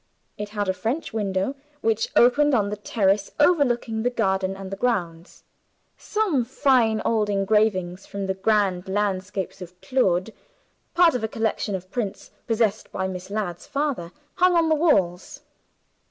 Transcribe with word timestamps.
It 0.35 0.49
had 0.49 0.67
a 0.67 0.73
French 0.73 1.13
window, 1.13 1.53
which 1.81 2.09
opened 2.15 2.55
on 2.55 2.69
the 2.71 2.75
terrace 2.75 3.29
overlooking 3.39 4.01
the 4.01 4.09
garden 4.09 4.55
and 4.57 4.71
the 4.71 4.75
grounds. 4.75 5.43
Some 5.95 6.43
fine 6.43 7.03
old 7.05 7.29
engravings 7.29 8.07
from 8.07 8.25
the 8.25 8.33
grand 8.33 8.89
landscapes 8.89 9.61
of 9.61 9.79
Claude 9.79 10.31
(part 10.95 11.13
of 11.13 11.23
a 11.23 11.27
collection 11.27 11.75
of 11.75 11.91
prints 11.91 12.31
possessed 12.47 12.91
by 12.91 13.07
Miss 13.07 13.29
Ladd's 13.29 13.67
father) 13.67 14.11
hung 14.37 14.55
on 14.55 14.69
the 14.69 14.73
walls. 14.75 15.41